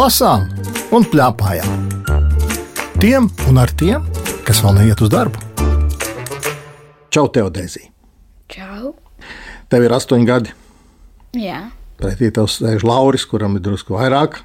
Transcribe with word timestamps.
lasām 0.00 0.46
un 0.96 1.04
plēpājām. 1.04 1.88
Tiem 3.00 3.26
un 3.50 3.60
ar 3.60 3.72
tiem, 3.76 4.06
kas 4.46 4.62
vēl 4.64 4.78
neiet 4.78 5.00
uz 5.04 5.10
darbu. 5.12 5.40
Čau, 7.12 7.26
Teodēzī! 7.34 7.90
Čau! 8.48 8.94
Tev 9.70 9.84
ir 9.84 9.94
astoņi 9.96 10.28
gadi. 10.28 10.54
Jā, 11.36 11.66
Pretī 12.00 12.30
tev 12.32 12.48
sēž 12.48 12.86
Lauris, 12.88 13.26
kuram 13.28 13.58
ir 13.58 13.64
drusku 13.66 13.98
vairāk. 13.98 14.38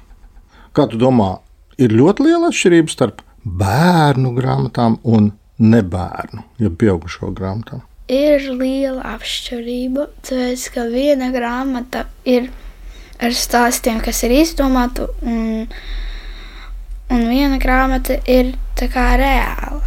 Kā 0.76 0.84
tu 0.90 1.00
domā, 1.00 1.38
ir 1.80 1.94
ļoti 1.96 2.26
liela 2.26 2.50
atšķirība 2.52 2.92
starp 2.92 3.22
bērnu 3.46 4.34
grāmatām 4.36 4.98
un 5.08 5.30
nebērnu, 5.56 6.44
ja 6.60 6.68
pieaugušo 6.68 7.32
grāmatām? 7.32 7.80
ir 8.12 8.44
liela 8.54 9.16
atšķirība. 9.16 10.04
Tāpēc, 10.26 10.68
ka 10.74 10.84
viena 10.92 11.32
grāmata 11.34 12.04
ir 12.28 12.52
ar 13.22 13.36
stāstiem, 13.36 14.00
kas 14.04 14.22
ir 14.26 14.34
izdomāti, 14.36 15.06
un, 15.26 15.66
un 17.12 17.26
viena 17.30 17.58
grāmata 17.62 18.18
ir 18.28 18.54
tā 18.78 18.88
kā 18.92 19.12
reāla. 19.20 19.82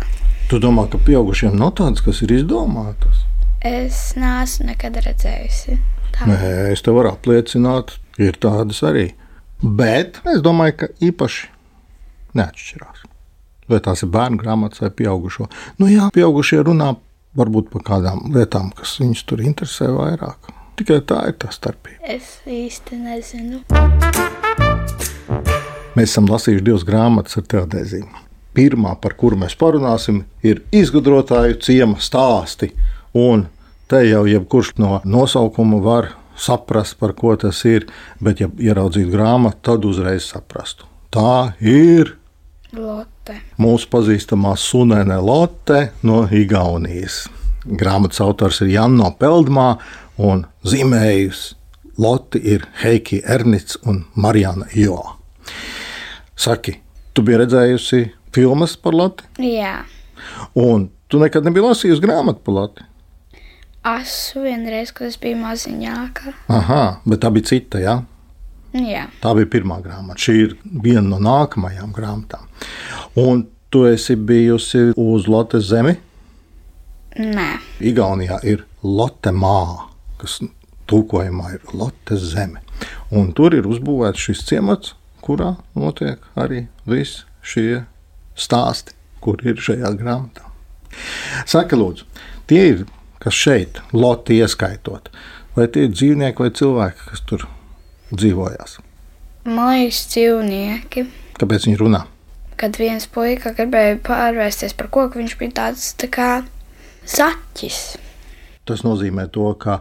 Tu 0.50 0.58
domā, 0.62 0.88
ka 0.90 0.98
pieaugušiem 1.06 1.58
nav 1.58 1.76
tādas, 1.78 2.02
kas 2.06 2.24
ir 2.26 2.34
izdomātas? 2.40 3.26
Es 3.66 4.16
neesmu 4.18 4.70
nekad 4.72 4.98
redzējusi 5.04 5.78
tādu. 6.16 6.32
Nē, 6.32 6.54
es 6.74 6.82
tev 6.86 6.98
varu 6.98 7.12
apliecināt, 7.14 7.98
ir 8.18 8.40
tādas 8.42 8.82
arī. 8.88 9.12
Bet 9.62 10.22
es 10.32 10.42
domāju, 10.42 10.78
ka 10.80 10.90
īpaši 11.04 11.50
neatšķirās. 12.40 13.06
Vai 13.70 13.82
tās 13.86 14.02
ir 14.02 14.10
bērnu 14.14 14.40
grāmatas 14.42 14.82
vai 14.82 14.90
pieaugušo? 14.96 15.46
Nu, 15.78 15.90
jā, 15.92 16.08
pieaugušie 16.16 16.64
runā 16.66 16.96
varbūt 17.38 17.70
par 17.74 17.86
kādām 17.92 18.32
lietām, 18.34 18.72
kas 18.74 18.96
viņus 19.02 19.26
tur 19.30 19.44
interesē 19.46 19.92
vairāk. 19.94 20.50
Tikai 20.80 21.02
tā 21.04 21.18
ir 21.28 21.34
tā 21.36 21.50
starpība. 21.52 22.00
Es 22.08 22.38
īsti 22.48 22.96
nezinu. 23.02 23.58
Mēs 25.98 26.14
esam 26.14 26.30
lasījuši 26.30 26.64
divas 26.64 26.86
grāmatas 26.88 27.36
ar 27.42 27.44
teodēzīm. 27.52 28.06
Pirmā, 28.56 28.94
par 29.04 29.18
kuru 29.20 29.36
mēs 29.42 29.58
parunāsim, 29.60 30.22
ir 30.40 30.62
izgudrotāju 30.72 31.58
ciema 31.66 32.00
stāsti. 32.00 32.72
Un 33.12 33.50
te 33.92 34.06
jau 34.08 34.24
jebkurš 34.30 34.72
no 34.80 35.02
nosaukuma 35.04 35.82
var 35.84 36.14
saprast, 36.40 36.96
par 37.02 37.12
ko 37.20 37.36
tas 37.36 37.60
ir. 37.68 37.90
Bet, 38.24 38.40
ja 38.40 38.48
ieraudzītu 38.48 39.12
grāmatu, 39.12 39.60
tad 39.74 39.90
uzreiz 39.90 40.32
saprastu. 40.32 40.88
Tā 41.12 41.58
ir 41.60 42.16
Lotte. 42.72 43.36
mūsu 43.60 43.92
pazīstamā 43.92 44.56
sunēne 44.56 45.20
Lotte 45.20 45.90
no 46.08 46.24
Igaunijas. 46.24 47.26
Grāmatas 47.68 48.24
autors 48.24 48.62
ir 48.64 48.78
Janno 48.78 49.12
Peldmā 49.20 49.74
un 50.20 50.46
zīmējus 50.68 51.54
Lotte 52.00 52.40
ir 52.40 52.64
Heiki 52.84 53.22
Ernits 53.28 53.78
un 53.88 54.04
Marijana 54.16 54.68
Jo. 54.76 55.02
Saki, 56.40 56.78
tu 57.14 57.24
biji 57.28 57.42
redzējusi 57.42 58.00
filmas 58.36 58.78
par 58.80 58.96
Lotte, 58.96 59.26
Jā, 59.44 59.82
un 60.56 60.86
tu 61.12 61.20
nekad 61.20 61.44
nebiji 61.48 61.66
lasījusi 61.66 62.04
grāmatu 62.06 62.44
par 62.46 62.56
Lotte. 62.56 62.86
esmu 63.90 64.44
vienreiz, 64.46 64.92
kad 64.96 65.08
es 65.08 65.18
biju 65.20 65.40
maziņāka. 65.42 66.34
Aha, 66.56 66.82
bet 67.06 67.20
tā 67.24 67.32
bija 67.36 67.50
cita, 67.52 67.80
jā. 67.84 67.98
Jā, 68.76 69.08
Tā 69.24 69.32
bija 69.36 69.50
pirmā 69.50 69.80
grāmata. 69.82 70.20
Šī 70.22 70.36
ir 70.46 70.56
viena 70.84 71.02
no 71.10 71.18
nākamajām 71.26 71.92
grāmatām. 71.96 72.46
Un 73.18 73.48
tu 73.74 73.84
esi 73.90 74.16
bijusi 74.16 74.92
uz 74.96 75.28
Lotte 75.28 75.60
zemi. 75.60 75.96
nē, 77.18 77.50
Igaunijā 77.82 78.40
ir 78.46 78.64
Lotte 78.84 79.32
māja, 79.34 79.89
kas 80.20 80.40
tulkojumā 80.90 81.54
ir 81.58 81.74
Lotte 81.74 82.18
zeme. 82.20 82.64
Un 83.12 83.34
tur 83.36 83.56
ir 83.58 83.68
uzbūvēts 83.70 84.30
šis 84.30 84.46
ciemats, 84.50 84.96
kurā 85.26 85.56
notiek 85.78 86.24
arī 86.40 86.66
visi 86.90 87.26
šie 87.46 87.84
stāsti, 88.40 88.96
kur 89.24 89.42
ir 89.46 89.60
šajā 89.62 89.92
grāmatā. 90.00 90.48
Saka, 91.50 91.78
lūdzu, 91.78 92.08
tie 92.50 92.62
ir, 92.74 92.86
kas 93.22 93.36
šeit, 93.38 93.82
Lotte 93.94 94.38
ieskaitot, 94.38 95.12
vai 95.58 95.68
tie 95.68 95.88
ir 95.88 95.96
dzīvnieki 95.96 96.46
vai 96.46 96.54
cilvēki, 96.56 97.10
kas 97.12 97.26
tur 97.30 97.48
dzīvojās? 98.14 98.80
liekas, 99.50 100.06
dzīvnieki. 100.14 101.06
Kāpēc 101.40 101.68
viņi 101.70 101.80
runā? 101.80 102.04
Kad 102.60 102.76
viens 102.80 103.08
puika 103.08 103.54
gribēja 103.56 104.00
pārvērsties 104.04 104.76
par 104.76 104.90
koku, 104.92 105.22
viņš 105.22 105.38
bija 105.40 105.56
tāds 105.62 105.94
tā 106.00 106.10
kā 106.12 106.30
zaķis. 107.08 107.80
Tas 108.68 108.84
nozīmē 108.86 109.30
to, 109.34 109.48
ka 109.58 109.80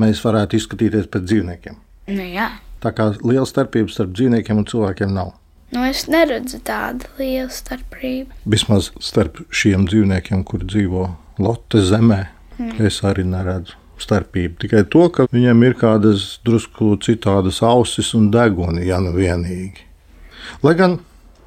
mēs 0.00 0.20
varētu 0.24 0.58
izskatīties 0.58 1.06
pēc 1.12 1.26
dzīvniekiem. 1.30 1.76
Nu, 2.14 2.22
jā, 2.34 2.50
Tā 2.84 2.90
kā 2.92 3.06
liela 3.24 3.46
starpība 3.48 3.88
starp 3.88 4.10
dzīvniekiem 4.12 4.58
un 4.60 4.66
cilvēkiem 4.68 5.12
nav. 5.14 5.30
nu, 5.72 5.84
es 5.88 6.02
neredzu 6.06 6.58
tādu 6.68 7.06
lielu 7.18 7.48
starpību. 7.50 8.30
Vismaz 8.44 8.90
starp 9.00 9.40
šiem 9.50 9.86
dzīvniekiem, 9.88 10.42
kur 10.44 10.60
dzīvo 10.68 11.06
Lotte 11.38 11.80
zemē, 11.80 12.26
es 12.78 13.00
arī 13.02 13.24
neredzu 13.24 13.72
starpību. 13.98 14.58
Tikai 14.60 14.84
to, 14.92 15.08
ka 15.08 15.26
viņiem 15.32 15.64
ir 15.64 15.74
kādas 15.80 16.38
drusku 16.44 16.92
citādas 17.00 17.62
ausis 17.64 18.12
un 18.14 18.28
deguni, 18.30 18.84
ja 18.86 19.00
nu 19.00 19.14
vienīgi. 19.16 19.80
Lai 20.62 20.74
gan 20.76 20.98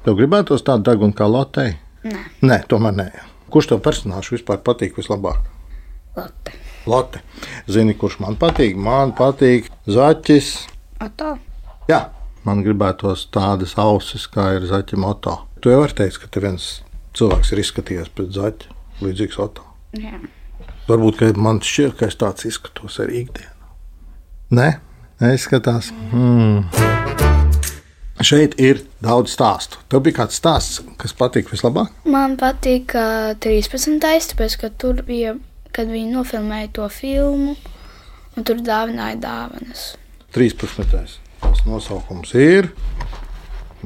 tev 0.04 0.18
gribētos 0.18 0.64
tādu 0.66 0.90
degunu 0.90 1.14
kā 1.14 1.28
Lotei? 1.30 1.76
Nē, 2.04 2.24
Nē, 2.42 2.58
tomēr 2.68 2.96
nē. 2.98 3.08
Kurš 3.48 3.70
tev 3.70 3.80
personāžs 3.84 4.32
vispār 4.34 4.58
patīk 4.64 4.98
vislabāk? 4.98 5.38
Lotte. 6.16 6.52
Lotte. 6.88 7.20
Zini, 7.70 7.94
kurš 7.98 8.18
man 8.24 8.38
patīk? 8.40 8.78
Man 8.80 9.12
patīk 9.18 9.68
Zaķis. 9.88 10.50
Oto? 11.04 11.36
Jā, 11.90 12.06
man 12.48 12.64
gribētos 12.66 13.26
tādas 13.34 13.76
ausis, 13.80 14.26
kā 14.32 14.54
ir 14.56 14.66
zaķa 14.70 14.98
moto. 15.00 15.36
Tu 15.62 15.72
jau 15.72 15.82
vari 15.84 15.96
teikt, 16.00 16.20
ka 16.22 16.32
te 16.32 16.42
viens 16.44 16.66
cilvēks 17.18 17.52
ir 17.54 17.62
izskatījies 17.62 18.10
pēc 18.16 18.34
zaķa, 18.38 18.74
līdzīgs 19.04 19.40
Oto. 19.44 19.64
Jā. 19.98 20.18
Varbūt 20.88 21.20
ka 21.20 21.32
man 21.36 21.60
šķiet, 21.64 21.96
ka 21.98 22.08
es 22.08 22.16
tāds 22.16 22.48
izskatos 22.48 22.98
arī 23.04 23.24
ikdienā. 23.26 23.54
Nē, 24.56 24.68
neizskatās. 25.20 25.90
Hmm. 26.12 26.64
Šeit 28.24 28.56
ir 28.58 28.80
daudz 29.04 29.30
stāstu. 29.36 29.78
Tev 29.92 30.00
bija 30.06 30.22
kāds 30.22 30.38
stāsts, 30.40 30.80
kas 30.98 31.12
patīk 31.14 31.52
vislabāk? 31.52 31.92
Man 32.08 32.34
patīk 32.40 32.94
uh, 32.98 33.34
13. 33.38 34.00
tāpēc, 34.00 34.56
ka 34.58 34.72
tur 34.74 35.04
bija, 35.06 35.36
kad 35.78 35.90
viņi 35.92 36.10
nofilmēja 36.16 36.72
to 36.74 36.88
filmu, 36.90 37.54
un 38.34 38.46
tur 38.46 38.58
dāvināja 38.66 39.20
dāvanas. 39.22 39.92
13. 40.34 41.18
Tas 41.38 41.62
nosaukums 41.68 42.34
ir. 42.34 42.72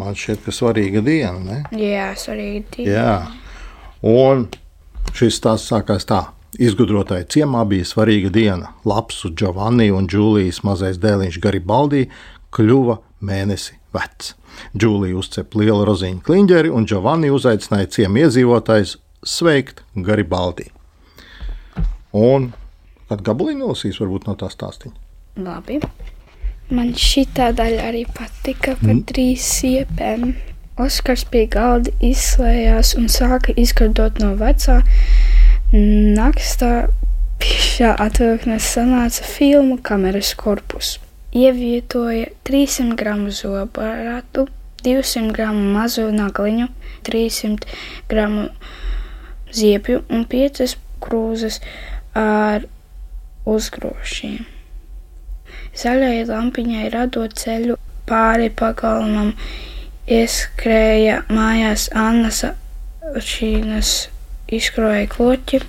Man 0.01 0.17
šķiet, 0.17 0.41
ka 0.47 0.55
svarīga 0.57 1.03
diena. 1.05 1.37
Ne? 1.45 1.59
Jā, 1.77 2.15
svarīgi. 2.17 2.87
Jā, 2.89 3.27
un 4.09 4.47
šis 5.13 5.37
stāsts 5.37 5.69
sākās 5.69 6.09
tā. 6.09 6.25
Izgudrotāji 6.61 7.29
ciemā 7.37 7.63
bija 7.69 7.85
svarīga 7.89 8.33
diena. 8.33 8.73
Labs 8.89 9.23
un 9.29 9.37
Giovanni 9.37 9.91
un 9.93 10.09
Džūlijas 10.09 10.63
mazais 10.65 11.01
dēliņš 11.01 11.41
Garibaldi 11.45 12.07
kļuva 12.53 12.99
mēnesi 13.25 13.77
vecs. 13.93 14.35
Džūlija 14.77 15.17
uzcep 15.21 15.57
lielu 15.61 15.85
rozīņu 15.89 16.25
kliņģeri, 16.25 16.73
un 16.73 16.89
Giovanni 16.89 17.33
uzaicināja 17.33 17.93
ciemu 17.97 18.25
iedzīvotājus 18.25 18.99
sveikt 19.25 19.85
Garibaldi. 19.97 20.73
Un 22.13 22.53
kad 23.09 23.23
gabaliņu 23.25 23.65
nolasīs, 23.67 24.01
varbūt 24.01 24.29
no 24.29 24.37
tā 24.41 24.49
stāstīņa. 24.53 24.97
Labi. 25.43 25.81
Man 26.73 26.95
šī 26.97 27.27
daļa 27.37 27.85
arī 27.89 28.07
patika 28.09 28.77
par 28.81 28.95
mm. 28.95 29.05
trīs 29.11 29.45
siepēm. 29.59 30.33
Oskars 30.81 31.27
pie 31.29 31.45
galda 31.53 31.93
izslēdzās 32.01 32.95
un 32.97 33.11
sāka 33.13 33.53
izkardot 33.61 34.21
no 34.23 34.33
vecā 34.41 34.81
nakstā. 35.73 36.89
Šā 37.43 37.91
atvilknes 37.99 38.69
sanāca 38.77 39.25
filmu 39.27 39.77
kameras 39.83 40.31
korpusu. 40.39 41.01
Ievietoja 41.35 42.29
300 42.47 42.95
gramu 43.01 43.33
zobaratu, 43.35 44.47
200 44.85 45.33
gramu 45.35 45.65
mazu 45.75 46.07
nagliņu, 46.15 46.69
300 47.09 47.67
gramu 48.13 48.47
ziepju 49.53 50.05
un 50.13 50.23
5 50.29 50.77
krūzes 51.03 51.59
ar 52.19 52.67
uzgrošiem. 53.49 54.43
Zaļai 55.77 56.25
lampiņai 56.29 56.89
radot 56.93 57.35
ceļu 57.39 57.79
pāri 58.09 58.51
pagalmam, 58.53 59.33
ieskrēja 60.11 61.23
mājās 61.33 61.89
Annas 61.97 62.43
šīnas 63.33 63.95
izkroja 64.53 65.07
kloķi, 65.13 65.63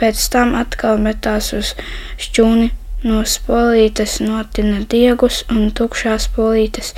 pēc 0.00 0.24
tam 0.32 0.56
atkal 0.58 0.98
metās 1.04 1.52
uz 1.56 1.74
šķūni, 2.20 2.70
no 3.04 3.20
spolītes 3.28 4.16
notina 4.24 4.80
diegus 4.88 5.42
un 5.52 5.68
tukšās 5.76 6.30
spolītes 6.30 6.94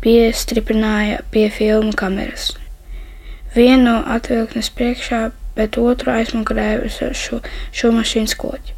piestripināja 0.00 1.20
pie 1.32 1.50
filmu 1.52 1.92
kameras. 1.96 2.54
Vienu 3.54 3.98
atvilknes 4.16 4.70
priekšā, 4.74 5.26
bet 5.56 5.78
otru 5.80 6.12
aizmugurēja 6.14 6.82
uz 6.86 6.94
šo, 7.18 7.36
šo 7.72 7.88
mašīnas 7.94 8.34
kloķi. 8.40 8.72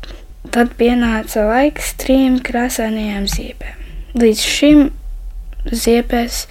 Tad 0.54 0.68
pienāca 0.78 1.40
laiks 1.48 1.94
trim 2.00 2.38
krāsainajām 2.44 3.26
ziepēm. 3.30 3.76
Līdz 4.16 4.40
šim 4.40 4.90
ziepēs 5.72 6.46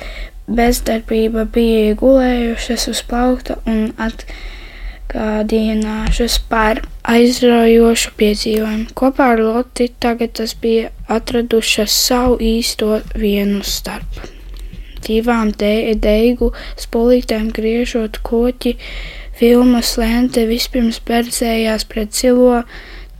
bezdarbība 0.46 1.46
bija 1.50 1.96
gulējušas 1.98 2.88
uz 2.92 3.02
plaukta 3.10 3.56
un 3.70 3.80
atgādinājušas 4.06 6.36
par 6.52 6.76
aizraujošu 7.16 8.10
piedzīvojumu. 8.20 8.86
Kopā 8.98 9.24
ar 9.34 9.40
Loti 9.42 9.86
tagad 10.04 10.30
tas 10.42 10.52
bija 10.62 10.86
atradušas 11.08 11.92
savu 12.08 12.36
īsto 12.42 13.02
vienu 13.16 13.62
starp. 13.66 14.12
Divām 15.06 15.52
de 15.54 15.94
deigu 16.02 16.50
spolītēm 16.82 17.52
griežot 17.54 18.18
koķi, 18.26 18.74
filmas 19.40 19.96
lente 20.00 20.46
vispirms 20.50 21.02
berzējās 21.06 21.86
pret 21.92 22.16
zilo, 22.16 22.62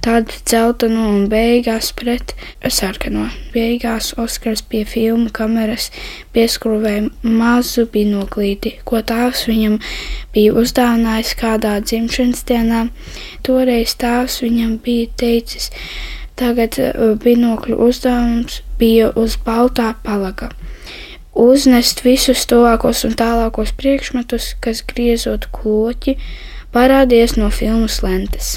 tad 0.06 0.30
dzelteno 0.46 1.08
un 1.10 1.24
beigās 1.32 1.90
pret 1.98 2.36
sarkano. 2.70 3.26
Beigās 3.56 4.12
Oskars 4.22 4.62
pie 4.70 4.84
filmu 4.86 5.32
kameras 5.34 5.90
pieskrūvēja 6.36 7.08
mazu 7.26 7.88
binoklīti, 7.92 8.76
ko 8.86 9.02
tēvs 9.02 9.48
viņam 9.50 9.80
bija 10.36 10.54
uzdāvinājis 10.62 11.34
kādā 11.40 11.80
dzimšanas 11.82 12.46
dienā. 12.52 12.84
Toreiz 13.48 13.98
tēvs 13.98 14.44
viņam 14.46 14.78
bija 14.86 15.10
teicis, 15.24 15.72
tagad 16.38 16.78
binokļu 17.26 17.82
uzdevums 17.90 18.62
bija 18.78 19.10
uz 19.18 19.40
baltā 19.42 19.96
palaga. 20.06 20.52
Uznest 21.36 22.06
visus 22.06 22.46
tuvākos 22.48 23.04
un 23.08 23.18
tālākos 23.20 23.74
priekšmetus, 23.76 24.54
kas 24.64 24.86
griezot 24.88 25.50
kloķi, 25.52 26.16
parādījās 26.76 27.36
no 27.40 27.52
filmas 27.52 28.00
lentes 28.06 28.56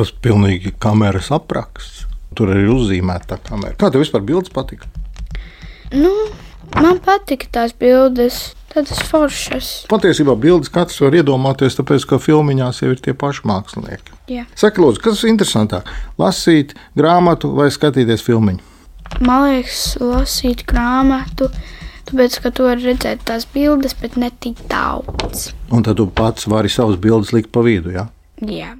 tas 0.00 0.12
pilnīgi 0.24 0.74
kameras 0.80 1.30
apraksts. 1.34 2.06
Tur 2.38 2.52
arī 2.54 2.68
uzzīmēta 2.70 3.34
tā 3.34 3.40
kamera. 3.48 3.74
Kā 3.78 3.90
tev 3.90 4.04
vispār 4.04 4.22
bildes 4.24 4.52
patika? 4.54 4.86
Nu, 5.90 6.10
man 6.76 7.00
patika 7.04 7.50
tās 7.58 7.74
bildes. 7.76 8.52
Tādas 8.70 9.00
foršas. 9.02 9.68
Patiesībā 9.90 10.36
bildes 10.38 10.70
katrs 10.70 11.00
var 11.02 11.16
iedomāties, 11.18 11.74
tāpēc, 11.74 12.04
ka 12.06 12.20
filmiņās 12.22 12.84
jau 12.84 12.92
ir 12.92 13.00
tie 13.02 13.16
paši 13.18 13.42
mākslinieki. 13.50 14.14
Jā. 14.30 14.44
Saka, 14.54 14.78
lūdzu, 14.84 15.02
kas 15.02 15.24
ir 15.24 15.32
interesantāk? 15.32 15.90
Lasīt 16.22 16.76
grāmatu 16.94 17.50
vai 17.56 17.66
skatīties 17.74 18.22
filmiņu? 18.22 18.62
Man 19.26 19.48
liekas, 19.48 19.80
lasīt 19.98 20.62
grāmatu, 20.70 21.50
tāpēc, 22.10 22.40
ka 22.42 22.50
tu 22.54 22.66
vari 22.66 22.90
redzēt 22.90 23.24
tās 23.28 23.46
bildes, 23.54 23.94
bet 24.00 24.18
ne 24.20 24.30
tik 24.42 24.60
daudz. 24.70 25.50
Un 25.70 25.86
tad 25.86 26.00
tu 26.00 26.08
pats 26.10 26.48
vari 26.50 26.70
savas 26.72 26.98
bildes 27.00 27.32
likt 27.36 27.52
pa 27.54 27.62
vidu, 27.66 27.94
jā? 27.94 28.08
Jā. 28.46 28.74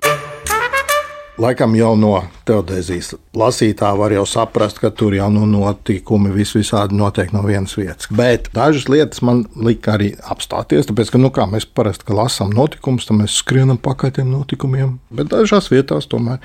Laikam 1.41 1.73
jau 1.73 1.95
no 1.97 2.19
teodēzijas 2.45 3.15
lasītā 3.39 3.95
var 3.97 4.13
jau 4.13 4.27
saprast, 4.29 4.77
ka 4.83 4.91
tur 4.93 5.15
jau 5.17 5.31
nu 5.33 5.47
notikumi 5.49 6.35
vis 6.35 6.53
visādi 6.53 6.99
notiek 6.99 7.33
no 7.33 7.41
vienas 7.47 7.79
vietas. 7.79 8.11
Bet 8.13 8.51
dažas 8.53 8.91
lietas 8.93 9.23
man 9.25 9.47
lika 9.57 9.95
arī 9.95 10.11
apstāties, 10.35 10.91
tāpēc, 10.91 11.15
ka, 11.15 11.23
nu, 11.23 11.31
kā 11.33 11.47
mēs 11.49 11.65
parasti 11.65 12.13
lasām 12.13 12.53
notikumus, 12.53 13.09
tad 13.09 13.23
mēs 13.23 13.39
skrienam 13.41 13.81
pakaļ 13.81 14.19
tiem 14.19 14.29
notikumiem. 14.35 14.99
Bet 15.17 15.33
dažās 15.33 15.71
vietās 15.73 16.11
tomēr 16.13 16.43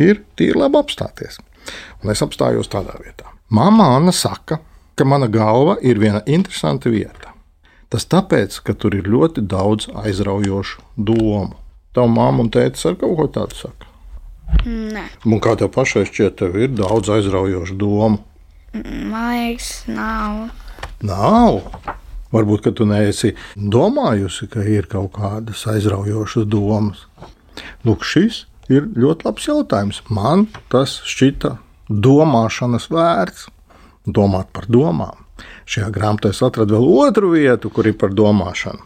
ir 0.00 0.22
tīri 0.40 0.64
labi 0.64 0.80
apstāties. 0.80 1.36
Un 2.00 2.14
es 2.14 2.24
apstājos 2.24 2.72
tādā 2.72 2.96
vietā. 3.02 3.28
Māma 3.52 3.92
Anna 3.98 4.16
saka, 4.16 4.62
ka 4.94 5.06
mana 5.08 5.28
galva 5.32 5.76
ir 5.82 6.00
viena 6.02 6.22
interesanta 6.26 6.90
vieta. 6.92 7.32
Tas 7.92 8.06
tāpēc, 8.08 8.58
ka 8.64 8.72
tur 8.72 8.94
ir 8.96 9.08
ļoti 9.08 9.44
daudz 9.44 9.90
aizraujošu 9.92 10.80
domu. 10.96 11.52
Tava 11.92 12.08
mamma 12.08 12.46
un 12.46 12.52
tētis 12.52 12.86
ar 12.88 12.96
kaut 13.00 13.18
ko 13.18 13.26
tādu 13.28 13.58
saka. 13.58 13.88
Nē. 14.64 15.04
Un 15.28 15.40
kā 15.44 15.52
tev 15.60 15.72
pašai 15.74 16.06
šķiet, 16.08 16.38
tev 16.40 16.56
ir 16.60 16.72
daudz 16.76 17.10
aizraujošu 17.12 17.76
domu? 17.80 18.22
Man 18.72 19.34
liekas, 19.36 19.82
nav. 19.92 20.46
Nav. 21.04 21.60
Varbūt, 22.32 22.62
ka 22.64 22.72
tu 22.72 22.86
neesi 22.88 23.34
domājusi, 23.56 24.48
ka 24.48 24.64
ir 24.64 24.88
kaut 24.88 25.12
kādas 25.18 25.66
aizraujošas 25.68 26.48
domas. 26.48 27.04
Lūk, 27.84 28.06
šis 28.08 28.46
ir 28.72 28.88
ļoti 28.96 29.28
labs 29.28 29.48
jautājums. 29.50 30.00
Man 30.08 30.46
tas 30.72 31.00
šķita 31.04 31.58
domāšanas 31.92 32.88
vērts, 32.92 33.50
domāt 34.06 34.52
par 34.52 34.68
domām. 34.68 35.26
Šajā 35.66 35.90
grāmatā 35.94 36.30
es 36.32 36.42
atradu 36.44 36.78
vēl 36.78 36.88
otru 37.08 37.34
vietu, 37.34 37.70
kur 37.70 37.88
ir 37.88 37.98
par 37.98 38.14
domāšanu. 38.14 38.82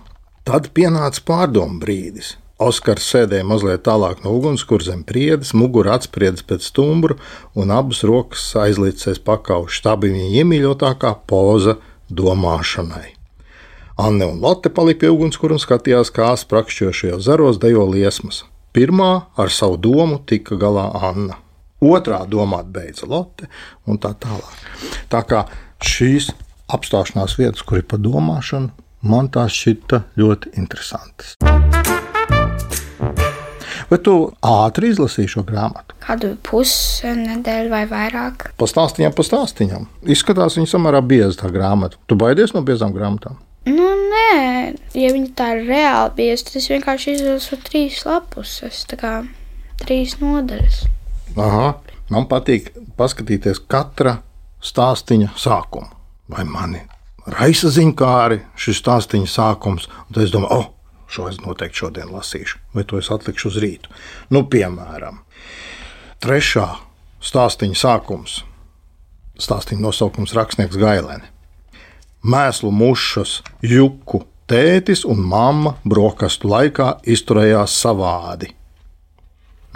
Tad 0.47 0.71
pienāca 0.77 1.23
pārdomu 1.27 1.81
brīdis. 1.83 2.37
Oskars 2.63 3.05
sēdēja 3.13 3.45
mazliet 3.45 3.83
tālāk 3.85 4.23
no 4.25 4.33
ugunskura 4.39 4.87
zem 4.87 5.03
priedes, 5.05 5.53
mugura 5.53 5.99
atspriedis 5.99 6.45
pēc 6.47 6.71
stumbra 6.71 7.19
un 7.53 7.73
abas 7.75 8.01
rokas 8.07 8.47
aizlicis 8.57 9.21
pakaušas. 9.21 9.83
Tā 9.85 9.97
bija 10.01 10.17
viņa 10.17 10.41
iemīļotākā 10.41 11.13
poza 11.29 11.77
domāšanai. 12.09 13.11
Anne 14.01 14.29
un 14.29 14.41
Lotte 14.41 14.73
palika 14.73 15.05
pie 15.05 15.13
ugunskura 15.13 15.57
un 15.57 15.61
skatījās, 15.61 16.13
kā 16.13 16.31
sprakšķošajos 16.37 17.27
zaros 17.29 17.61
dejo 17.61 17.85
liesmas. 17.89 18.45
Pirmā 18.77 19.11
ar 19.37 19.53
savu 19.53 19.77
domu 19.81 20.21
tika 20.25 20.57
galā 20.61 20.91
Anna. 21.11 21.41
Otrā 21.85 22.23
domāt 22.25 22.71
beidza 22.73 23.05
Lotte 23.05 23.51
un 23.85 23.99
tā 24.01 24.15
tālāk. 24.17 24.61
Tā 25.13 25.21
kā 25.29 25.43
šīs 25.85 26.31
apstāšanās 26.73 27.37
vietas, 27.37 27.61
kur 27.67 27.83
ir 27.83 27.85
pa 27.85 27.99
domāšanu, 28.01 28.71
man 29.05 29.29
tās 29.29 29.53
šķita 29.53 30.01
ļoti 30.17 30.55
interesantas. 30.57 31.37
Vai 33.87 33.99
tu 34.03 34.15
ātri 34.41 34.89
izlasīji 34.91 35.35
šo 35.37 35.45
grāmatu? 35.47 35.95
Kādu 36.03 36.33
pusnedēļu 36.49 37.71
vai 37.71 37.85
vairāk? 37.91 38.49
Pastāstiņām, 38.59 39.13
pastāstiņām. 39.15 39.87
Izskatās, 40.17 40.57
viņa 40.57 40.73
samērā 40.73 41.05
bieza 41.07 41.45
tā 41.45 41.53
grāmata. 41.55 42.01
Tu 42.09 42.17
baidies 42.19 42.57
no 42.57 42.65
biezām 42.67 42.97
grāmatām? 42.97 43.37
Nu, 43.69 43.93
nē, 44.17 44.75
ja 44.97 45.13
viņi 45.13 45.33
tā 45.39 45.53
ir 45.59 45.67
reāli 45.69 46.17
bieza, 46.19 46.49
tad 46.49 46.61
es 46.63 46.73
vienkārši 46.73 47.19
izlasu 47.19 47.61
trīs 47.69 48.03
lapuses, 48.09 48.87
tā 48.91 48.99
kā 48.99 49.17
trīs 49.85 50.17
nodaļas. 50.23 50.87
Aha, 51.37 51.67
man 52.11 52.29
patīk 52.31 52.73
paskatīties 52.97 53.61
katra 53.69 54.19
stāstīņa 54.65 55.35
sākumu. 55.37 55.93
Vai 56.33 56.43
mani 56.49 56.81
raisa 57.31 57.69
ziņkāri 57.71 58.41
šis 58.59 58.81
stāstīņa 58.83 59.29
sākums, 59.31 59.87
un 59.87 60.17
tad 60.17 60.25
es 60.25 60.33
domāju, 60.35 60.57
oh, 60.57 60.73
Šo 61.07 61.29
es 61.31 61.39
noteikti 61.39 61.85
šodien 61.85 62.11
lasīšu, 62.11 62.59
vai 62.75 62.83
to 62.85 62.99
es 62.99 63.11
atlikšu 63.15 63.51
uz 63.53 63.61
rītu. 63.63 63.93
Nu, 64.35 64.43
piemēram, 64.51 65.21
trešā 66.23 66.67
stāstīņa 67.23 67.79
sākums. 67.79 68.41
Stāstīņa 69.39 69.85
nosaukums 69.85 70.35
Rakstnieks 70.35 70.79
Gailēni. 70.81 71.31
Mēslu 72.27 72.73
mušas 72.75 73.39
juku 73.63 74.25
tētis 74.51 75.05
un 75.07 75.21
mamma 75.23 75.77
brokastu 75.87 76.51
laikā 76.51 76.97
izturējās 77.07 77.77
savādi. 77.85 78.51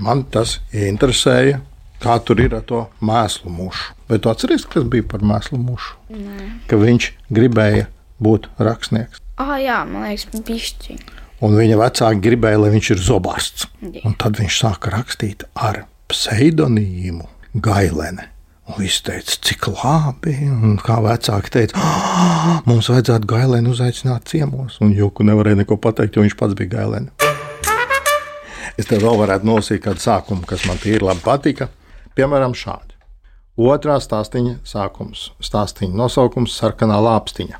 Man 0.00 0.24
tas 0.32 0.58
interesēja, 0.72 1.60
kā 2.00 2.16
tur 2.24 2.40
ir 2.40 2.56
ar 2.56 2.66
to 2.66 2.86
mēslu 3.04 3.52
mušu. 3.52 3.94
Vai 4.10 4.18
tu 4.18 4.32
atceries, 4.32 4.66
kas 4.68 4.86
bija 4.90 5.06
par 5.06 5.24
mēslu 5.26 5.60
mušu? 5.60 5.96
Nē. 6.16 6.50
Ka 6.70 6.80
viņš 6.80 7.12
gribēja 7.30 7.88
būt 8.20 8.48
rakstnieks. 8.58 9.20
Ah, 9.40 9.56
jā, 9.60 9.82
man 9.88 10.08
liekas, 10.08 10.28
bišķiņi 10.44 11.20
un 11.44 11.56
viņa 11.56 11.78
vecāki 11.80 12.24
gribēja, 12.24 12.60
lai 12.64 12.72
viņš 12.74 12.90
ir 12.94 13.04
zobārsts. 13.04 13.68
Un 14.04 14.16
tad 14.20 14.40
viņš 14.40 14.58
sāka 14.62 14.92
rakstīt 14.94 15.46
ar 15.54 15.84
pseidonīmu 16.10 17.28
Gailene. 17.64 18.28
Un 18.70 18.76
viņš 18.78 18.98
teica, 19.02 19.36
cik 19.48 19.66
labi. 19.72 20.36
Un 20.46 20.76
kā 20.78 21.00
vecāki 21.02 21.50
teica, 21.56 21.88
mums 22.68 22.90
vajadzētu 22.92 23.26
gailēnu 23.32 23.72
uzaicināt 23.74 24.30
ciemos. 24.30 24.78
Un 24.84 24.94
Juku 24.94 25.26
nevarēja 25.26 25.64
neko 25.64 25.80
pateikt, 25.82 26.14
jo 26.14 26.26
viņš 26.26 26.38
pats 26.38 26.58
bija 26.58 26.76
gailēns. 26.76 27.19
Es 28.80 28.88
tev 28.88 29.02
vēl 29.04 29.18
varētu 29.20 29.44
nolasīt 29.44 29.82
kādu 29.84 30.00
sākumu, 30.00 30.46
kas 30.48 30.64
man 30.64 30.78
tīri 30.80 31.04
labi 31.04 31.20
patika. 31.24 31.68
Piemēram, 32.16 32.54
šādi. 32.56 32.96
Otrā 33.60 33.98
stāstīņa 34.00 34.54
sākums. 34.64 35.26
Stāstīņa 35.44 35.98
nosaukums- 36.00 36.54
sarkanā 36.60 36.96
lāpstiņa. 37.04 37.58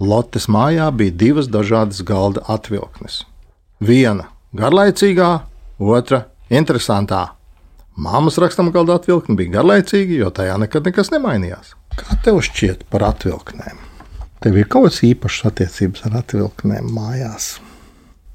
Lotes 0.00 0.46
mājā 0.46 0.90
bija 0.96 1.16
divas 1.22 1.48
dažādas 1.48 2.02
galda 2.04 2.44
atvilknes. 2.48 3.22
Viena 3.80 4.26
garlaicīgā, 4.54 5.42
otra 5.78 6.26
interesantā. 6.50 7.30
Māmas 7.96 8.36
rakstam 8.40 8.70
galda 8.72 8.98
atvilkne 8.98 9.36
bija 9.36 9.54
garlaicīga, 9.56 10.18
jo 10.20 10.30
tajā 10.30 10.58
nekad 10.58 10.84
nekas 10.84 11.10
nemainījās. 11.10 11.74
Kā 11.96 12.20
tev 12.24 12.42
šķiet 12.44 12.84
par 12.90 13.00
atvilknēm? 13.00 13.80
Tev 14.40 14.56
ir 14.56 14.68
kaut 14.68 14.90
kas 14.90 15.00
īpašs 15.00 15.46
attiecības 15.48 16.06
ar 16.08 16.22
atvilknēm 16.22 16.92
mājās. 16.92 17.58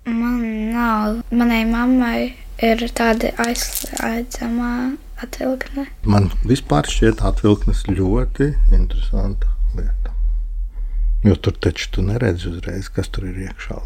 Man 0.05 0.71
nav. 0.71 1.23
Manai 1.33 1.63
mammai 1.65 2.35
ir 2.61 2.81
tāda 2.93 3.31
aizslēdzamā 3.41 4.73
atvilkne. 5.25 5.87
Man 6.05 6.27
vispār 6.45 6.85
šķiet 6.85 7.23
atvilknes 7.25 7.81
ļoti 7.89 8.51
interesanta 8.69 9.49
lieta. 9.73 10.13
Jo 11.25 11.33
tur 11.41 11.57
taču 11.57 11.89
tu 11.95 12.03
neredzi 12.05 12.51
uzreiz, 12.51 12.89
kas 12.93 13.09
tur 13.09 13.25
ir 13.31 13.39
iekšā. 13.47 13.79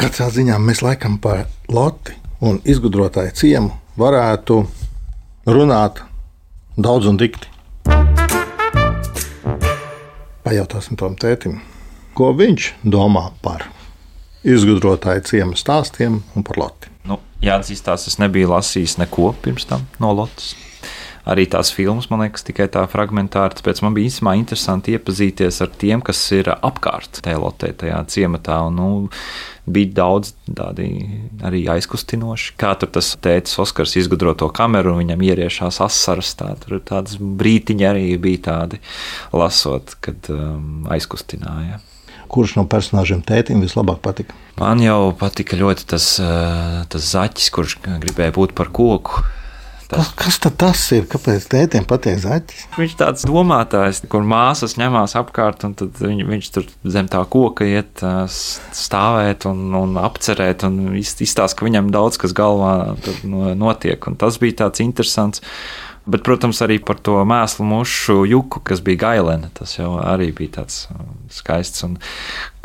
Katrā 0.00 0.30
ziņā 0.32 0.56
mēs 0.56 0.80
laikam 0.80 1.18
par 1.20 1.44
Loti 1.68 2.16
un 2.40 2.62
izgudrotāju 2.64 3.34
ciemu 3.36 3.74
varētu 4.00 4.62
runāt 5.52 6.00
daudz 6.80 7.10
un 7.12 7.20
dikti. 7.20 7.52
Pajautāsim 10.48 10.96
tam 10.96 11.20
tētim, 11.20 11.60
ko 12.16 12.32
viņš 12.32 12.70
domā 12.88 13.26
par 13.44 13.68
izgudrotāju 14.46 15.26
ciemu 15.28 15.58
stāstiem 15.58 16.22
un 16.34 16.46
par 16.46 16.60
Loti. 16.60 16.90
Nu, 17.08 17.20
Jāatzīst, 17.44 17.86
tās 17.86 18.08
es 18.10 18.18
nebiju 18.20 18.52
lasījis 18.52 18.98
neko 19.00 19.32
pirms 19.44 19.68
tam 19.68 19.86
no 20.02 20.12
Lotus. 20.16 20.54
Arī 21.30 21.44
tās 21.52 21.68
filmas, 21.76 22.08
man 22.10 22.22
liekas, 22.24 22.42
tikai 22.46 22.64
tā 22.72 22.80
fragmentāri. 22.88 23.54
Tāpēc 23.58 23.82
man 23.84 23.94
bija 23.94 24.08
īstenībā 24.08 24.32
interesanti 24.38 24.94
iepazīties 24.96 25.60
ar 25.62 25.68
tiem, 25.78 26.00
kas 26.02 26.20
ir 26.32 26.48
apkārt 26.54 27.20
tajā 27.20 27.38
lotē, 27.42 27.74
tajā 27.82 27.98
ciematā. 28.10 28.56
Un, 28.70 28.78
nu, 28.80 29.10
bija 29.70 29.92
daudz 30.00 30.32
tādi 30.48 30.88
arī 31.46 31.62
aizkustinoši. 31.76 32.54
Kā 32.60 32.72
tur 32.80 32.90
tas 32.96 33.12
tēcis 33.22 33.60
Oskars 33.62 33.94
izgudro 34.00 34.32
to 34.38 34.48
kameru, 34.54 34.96
viņam 34.98 35.22
ieriešās 35.28 35.82
asaras. 35.84 36.32
Tā, 36.40 36.54
tur 36.64 36.80
tādas 36.80 37.20
brītiņi 37.20 37.88
arī 37.92 38.08
bija 38.20 38.46
tādi 38.48 38.80
lasot, 39.36 39.98
kad 40.04 40.32
um, 40.32 40.88
aizkustināja. 40.90 41.82
Kurš 42.30 42.54
no 42.60 42.66
personāžiem 42.70 43.24
tētim 43.26 43.62
vislabāk 43.64 43.98
patika? 44.04 44.36
Man 44.60 44.82
jau 44.84 45.10
patika 45.18 45.58
ļoti 45.58 45.86
tas, 45.90 46.12
uh, 46.22 46.80
tas 46.90 47.12
zaķis, 47.12 47.50
kurš 47.54 47.76
gribēja 47.82 48.36
būt 48.36 48.54
par 48.58 48.70
koku. 48.74 49.24
Kas, 49.90 50.10
kas 50.14 50.36
tad 50.38 50.54
tas 50.60 50.80
ir? 50.94 51.06
Kāpēc 51.10 51.48
tētim 51.50 51.86
patīk 51.88 52.20
zaķis? 52.22 52.66
Viņš 52.78 52.92
tāds 53.00 53.26
domātājs, 53.26 54.04
kur 54.10 54.22
māsas 54.22 54.76
ņemās 54.78 55.16
apkārt, 55.18 55.64
un 55.66 55.74
viņ, 55.74 56.22
viņš 56.28 56.50
tur 56.54 56.68
zem 56.86 57.10
tā 57.10 57.24
koka 57.26 57.66
iet 57.66 58.04
uh, 58.06 58.22
stāvēt 58.30 59.48
un, 59.50 59.66
un 59.74 59.98
apcerēt, 59.98 60.62
un 60.68 60.94
izstāsta, 61.00 61.56
ka 61.58 61.66
viņam 61.66 61.90
daudz 61.94 62.20
kas 62.22 62.36
galvā 62.36 62.94
notiek. 63.58 64.06
Un 64.06 64.18
tas 64.20 64.38
bija 64.42 64.60
tāds 64.64 64.84
interesants. 64.84 65.42
Bet, 66.10 66.24
protams, 66.26 66.58
arī 66.66 66.80
par 66.82 66.98
to 66.98 67.20
mēslu 67.22 67.66
mušu 67.70 68.24
juku, 68.26 68.62
kas 68.66 68.82
bija 68.82 69.04
gailena. 69.06 69.52
Tas 69.54 69.76
jau 69.78 69.94
arī 70.02 70.32
bija 70.34 70.58
tāds 70.60 70.88
skaists 71.30 71.86
un 71.86 72.00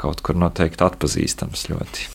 kaut 0.02 0.26
kur 0.26 0.40
noteikti 0.42 0.86
atpazīstams 0.88 1.70
ļoti. 1.70 2.10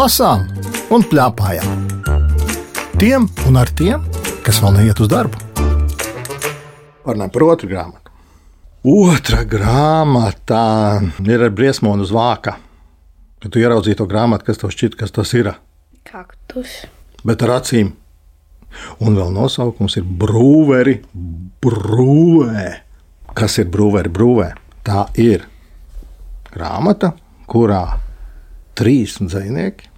lasām 0.00 0.46
un 0.94 1.02
plēpājām. 1.04 1.84
Tiem 3.00 3.26
un 3.50 3.60
ar 3.60 3.72
tiem, 3.76 4.06
kas 4.46 4.62
vēl 4.62 4.78
neiet 4.78 5.02
uz 5.02 5.10
darbu. 5.12 5.39
Parunājot 7.04 7.34
par 7.34 7.44
otru 7.46 7.70
grāmatu. 7.70 8.10
Otra 8.90 9.42
grāmata 9.44 10.64
ir 11.20 11.42
ar 11.44 11.52
briesmonu 11.52 12.04
uz 12.06 12.12
vāka. 12.16 12.56
Kad 13.40 13.52
tu 13.52 13.60
ieraudzīji 13.60 13.98
to 14.00 14.06
grāmatu, 14.08 14.46
kas 14.46 14.60
tev 14.60 14.72
šķiet, 14.72 14.96
kas 15.00 15.12
tas 15.16 15.32
ir? 15.36 15.50
Kaktus. 16.08 16.82
Bet 17.24 17.44
ar 17.44 17.58
acīm. 17.58 17.94
Un 19.02 19.16
vēl 19.18 19.32
nosaukums 19.34 19.96
ir 20.00 20.04
brūveri, 20.04 20.98
brūvē. 21.64 22.66
Kas 23.36 23.58
ir 23.60 23.68
brūveri, 23.72 24.12
brūvē? 24.12 24.50
Tā 24.86 25.06
ir 25.20 25.44
grāmata, 26.52 27.14
kurā 27.50 27.84
trīs 28.78 29.18
dzinieki, 29.20 29.88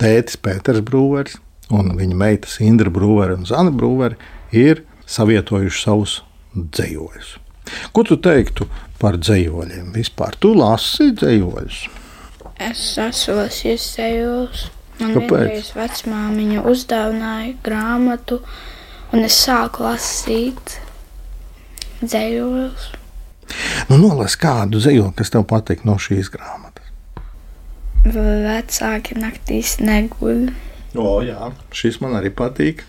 tētis 0.00 0.38
Pēters 0.40 0.84
Brūvers 0.84 1.36
un 1.74 1.96
viņa 1.98 2.16
meitas 2.16 2.60
Indra 2.64 2.92
Brūvere 2.92 3.36
un 3.36 3.44
Zana 3.48 3.72
Brūvere 3.74 4.16
ir 4.56 4.84
savietojuši 5.06 5.82
savus 5.82 6.20
dzējoļus. 6.56 7.34
Ko 7.92 8.04
tu 8.06 8.16
teiktu 8.22 8.68
par 9.00 9.18
dzējoļiem 9.20 9.92
vispār? 9.96 10.38
Tu 10.40 10.52
lasi 10.56 11.10
dzējoļus. 11.16 11.82
Es 12.66 12.82
esmu 13.02 13.36
lasījis 13.42 13.86
dzējoļus. 13.96 14.66
Man 14.96 15.12
vienreiz 15.12 15.74
vecmāmiņa 15.76 16.62
uzdāvināja 16.70 17.50
grāmatu, 17.64 18.38
un 19.12 19.26
es 19.26 19.36
sāku 19.44 19.84
lasīt 19.84 20.78
dzējoļus. 22.00 22.86
Nu, 23.90 23.98
nolas 24.00 24.38
kādu 24.40 24.80
dzējoli, 24.80 25.12
kas 25.18 25.30
tev 25.34 25.44
patīk 25.50 25.84
no 25.86 25.98
šīs 26.00 26.30
grāmatas. 26.32 26.88
Vecāki 28.06 29.18
naktīs 29.18 29.76
neguļ. 29.82 30.46
O, 30.96 31.20
jā, 31.26 31.50
šis 31.76 32.00
man 32.00 32.16
arī 32.18 32.32
patīk. 32.34 32.86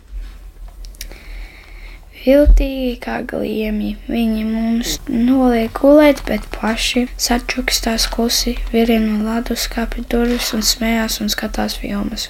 Viltīgi 2.28 2.98
kā 3.00 3.22
gliemi, 3.24 3.94
viņi 4.12 4.42
mums 4.44 4.98
noliek 5.08 5.72
gulēt, 5.78 6.26
bet 6.28 6.44
paši 6.52 7.06
sačukstās 7.16 8.10
klusi, 8.12 8.58
virina 8.74 9.22
leduskapī 9.24 10.04
durvis 10.12 10.50
un 10.58 10.66
smējās 10.70 11.22
un 11.24 11.32
skatās 11.32 11.78
filmas. 11.80 12.26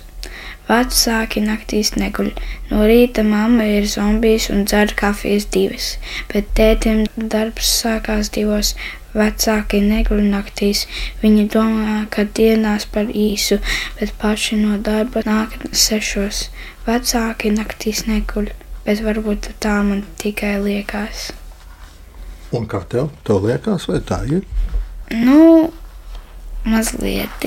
Vecāki 0.67 1.41
naktīs 1.41 1.95
neguļ. 1.97 2.29
No 2.69 2.83
rīta 2.91 3.23
mamma 3.25 3.65
ir 3.79 3.89
zombijs 3.89 4.51
un 4.53 4.67
dzer 4.69 4.93
kafijas 5.01 5.49
divas, 5.55 5.89
bet 6.29 6.53
tētim 6.59 7.01
darbs 7.17 7.73
sākās 7.79 8.29
divos. 8.37 8.75
Vecāki 9.17 9.81
neguļ 9.81 10.21
naktīs. 10.29 10.83
Viņi 11.23 11.47
domā, 11.57 11.97
ka 12.13 12.27
dienās 12.37 12.85
par 12.85 13.09
īsu, 13.25 13.57
bet 13.97 14.13
paši 14.21 14.61
no 14.61 14.77
darba 14.91 15.25
nāk 15.25 15.57
sešos. 15.87 16.45
Vecāki 16.85 17.55
naktīs 17.57 18.05
neguļ, 18.11 18.53
bet 18.87 19.03
varbūt 19.03 19.51
tā 19.63 19.75
man 19.83 20.01
tikai 20.21 20.55
liekas. 20.63 21.27
Un 22.55 22.63
kā 22.71 22.79
tev? 22.87 23.09
Tev 23.27 23.43
liekas, 23.43 23.85
vai 23.91 23.99
tā 24.07 24.21
ir? 24.31 24.45
Nu, 25.11 25.67
mazliet. 26.67 27.43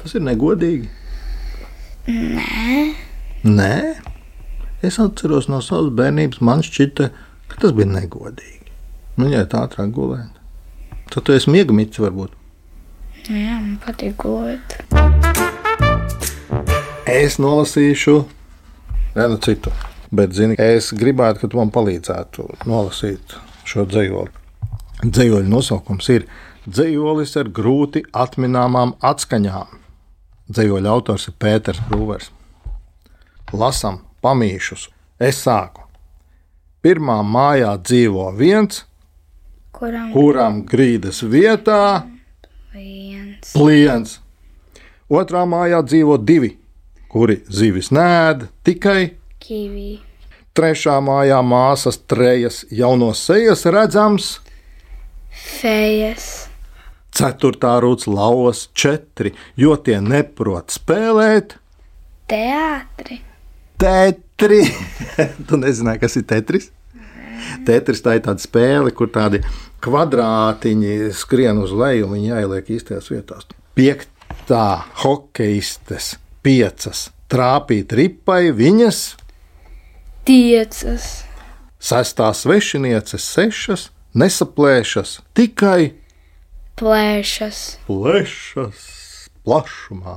Tas 0.00 0.14
ir 0.14 0.22
negodīgi. 0.22 0.86
Nē, 2.06 2.94
Nē, 3.44 3.74
es 4.84 4.96
atceros 5.00 5.50
no 5.52 5.58
savas 5.64 5.90
bērnības, 5.96 6.38
man 6.44 6.62
šķita, 6.64 7.10
ka 7.50 7.58
tas 7.60 7.74
bija 7.76 7.90
negodīgi. 7.90 8.70
Viņai 9.20 9.42
tā 9.52 9.64
ātrāk 9.66 9.90
gulēt. 9.96 10.38
Tad 11.12 11.26
tu 11.26 11.34
esi 11.36 11.52
miegamīts, 11.52 12.00
varbūt. 12.00 12.32
nu 13.28 13.36
jā, 13.36 13.56
man 13.60 13.76
patīk 13.84 14.16
gulēt. 14.20 14.78
Es 17.08 17.36
nolasīšu 17.40 18.16
vienu 19.14 19.36
citu, 19.44 19.72
bet 20.16 20.34
zini, 20.36 20.56
es 20.58 20.92
gribētu, 20.96 21.42
ka 21.42 21.50
tu 21.50 21.60
man 21.60 21.72
palīdzētu 21.74 22.48
nolasīt 22.70 23.36
šo 23.68 23.86
dzējoli. 23.90 24.32
Dzējoļa 25.04 25.50
nosaukums 25.50 26.08
ir 26.14 26.26
Dzējolis 26.64 27.34
ar 27.36 27.50
grūti 27.52 28.00
atminamámām 28.16 28.94
atskaņām. 29.04 29.74
Dzējoļa 30.48 30.92
autors 30.94 31.26
ir 31.28 31.34
Pēters 31.36 31.82
Brūvers. 31.90 32.30
Lasam 33.52 34.00
pamīšus. 34.24 34.86
Es 35.20 35.42
sāku. 35.44 35.84
Pirmā 36.84 37.18
mājā 37.24 37.74
dzīvo 37.80 38.30
viens, 38.36 38.84
Kuram 39.74 40.10
kuram 40.14 40.62
grīdas 40.68 41.20
vietā 41.28 42.04
viens? 42.72 43.52
pliens. 43.52 44.18
Otrā 45.12 45.44
mājā 45.48 45.82
dzīvo 45.84 46.16
divi, 46.24 46.54
kuri 47.12 47.42
zivis 47.48 47.92
nēd 47.92 48.48
tikai 48.64 49.14
Kivī. 49.44 49.98
Trešā 50.56 50.94
mājā 51.04 51.40
māsas 51.44 51.98
trejas 52.08 52.62
jauno 52.72 53.10
sejas 53.18 53.64
redzams, 53.66 54.38
Fejas. 55.34 56.46
ceturtā 57.12 57.74
rūts 57.82 58.06
lauvas 58.08 58.68
četri, 58.72 59.34
jo 59.58 59.74
tie 59.76 59.98
neprot 60.00 60.72
spēlēt. 60.72 61.56
Teātri. 62.30 63.18
Tetri! 63.82 64.62
tu 65.48 65.58
nezināji, 65.60 66.00
kas 66.06 66.16
ir 66.16 66.24
tetris? 66.30 66.70
Tetris 67.66 68.00
tā 68.00 68.14
ir 68.16 68.22
tāda 68.24 68.40
spēle, 68.40 68.94
kur 68.96 69.10
tādi 69.12 69.42
kvadrātiņi 69.84 71.10
skrien 71.12 71.60
uz 71.60 71.74
leju 71.76 72.06
un 72.06 72.14
viņi 72.16 72.30
jāieliek 72.30 72.70
īstajās 72.78 73.10
vietās. 73.12 73.50
Piektā 73.76 74.64
hokeistes 75.02 76.14
piecas 76.46 77.10
trāpīt 77.28 77.92
ripai 77.98 78.54
viņas, 78.54 79.02
Tiecas. 80.24 81.24
sestā 81.80 82.30
svešinieces 82.32 83.24
sešas 83.28 83.90
nesaplēšas 84.16 85.18
tikai 85.36 85.92
Plēšas. 86.80 87.58
plešas 87.86 88.80
plašumā. 89.44 90.16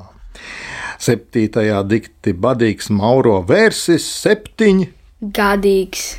Septītajā 0.98 1.82
dikti 1.84 2.32
badīgs 2.34 2.88
Mauro 2.90 3.42
vērsis 3.44 4.06
septiņi, 4.24 4.88
Gadīgs. 5.22 6.16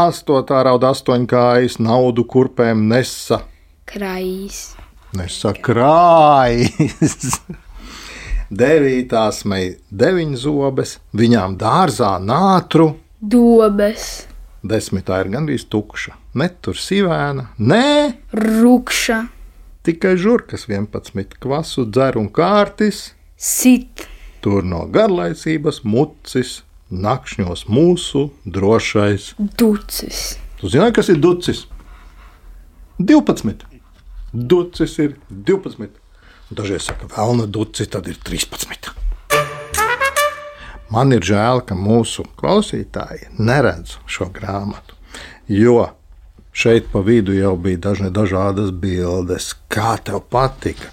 astotā 0.00 0.62
rauda 0.64 0.94
astoņkājas 0.94 1.76
naudu 1.78 2.24
kurpēm 2.24 2.88
nesa. 2.88 3.42
Krājīs. 3.86 4.76
Nesa 5.12 5.52
krājas. 5.52 7.36
Devītā 8.50 9.28
smēja 9.30 9.76
deviņas 9.92 10.40
zobes, 10.46 10.96
viņām 11.14 11.58
dārzā 11.60 12.16
nātru. 12.18 12.94
Dobes. 13.20 14.26
Desmitā 14.64 15.20
ir 15.24 15.30
gandrīz 15.32 15.64
tukša. 15.72 16.14
Ne 16.40 16.48
tur 16.62 16.76
sīvēna, 16.76 17.46
nē, 17.58 18.14
Rukša. 18.32 19.18
tikai 19.84 20.14
žurkas 20.20 20.66
11, 20.68 21.36
kvasu 21.40 21.86
dzer 21.90 22.16
un 22.20 22.28
kārtis, 22.28 23.12
Sit. 23.36 24.06
tur 24.40 24.62
no 24.64 24.86
garlaicības 24.86 25.82
mucis, 25.84 26.62
nakšņos 26.90 27.66
mūsu 27.68 28.30
drošais. 28.44 29.34
Ducis. 29.38 30.36
Tu 30.60 30.68
zini, 30.68 30.92
kas 30.92 31.08
ir 31.08 31.16
ducis? 31.16 31.66
12. 32.98 33.64
Ducis 34.32 34.98
ir 34.98 35.16
12. 35.30 35.88
Dažreiz 36.50 36.82
saka, 36.90 37.06
vēlna 37.06 37.46
ducis, 37.46 37.88
tad 37.88 38.08
ir 38.10 38.16
13. 38.24 38.90
Man 40.90 41.14
ir 41.14 41.22
žēl, 41.22 41.60
ka 41.62 41.76
mūsu 41.78 42.24
klausītāji 42.40 43.28
neredz 43.38 43.94
šo 44.10 44.26
grāmatu, 44.34 44.96
jo 45.46 45.84
šeit 46.50 46.88
pa 46.90 47.02
vidu 47.06 47.36
jau 47.36 47.52
bija 47.54 47.78
dažne 47.86 48.10
dažādas 48.10 48.72
bildes. 48.74 49.52
Kā 49.70 49.94
tev 50.02 50.24
patika? 50.34 50.90